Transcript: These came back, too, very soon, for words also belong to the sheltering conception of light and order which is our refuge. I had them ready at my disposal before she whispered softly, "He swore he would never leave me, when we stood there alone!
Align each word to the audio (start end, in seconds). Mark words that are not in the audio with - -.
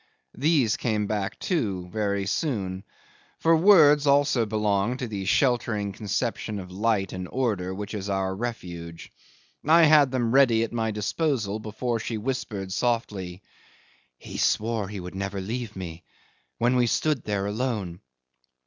These 0.35 0.77
came 0.77 1.05
back, 1.05 1.37
too, 1.37 1.87
very 1.89 2.25
soon, 2.25 2.83
for 3.37 3.55
words 3.55 4.07
also 4.07 4.47
belong 4.47 4.97
to 4.97 5.05
the 5.07 5.25
sheltering 5.25 5.91
conception 5.91 6.57
of 6.57 6.71
light 6.71 7.13
and 7.13 7.27
order 7.27 7.71
which 7.71 7.93
is 7.93 8.09
our 8.09 8.35
refuge. 8.35 9.11
I 9.63 9.83
had 9.83 10.09
them 10.09 10.31
ready 10.31 10.63
at 10.63 10.73
my 10.73 10.89
disposal 10.89 11.59
before 11.59 11.99
she 11.99 12.17
whispered 12.17 12.71
softly, 12.71 13.43
"He 14.17 14.37
swore 14.39 14.87
he 14.89 14.99
would 14.99 15.13
never 15.13 15.39
leave 15.39 15.75
me, 15.75 16.03
when 16.57 16.77
we 16.77 16.87
stood 16.87 17.23
there 17.23 17.45
alone! 17.45 17.99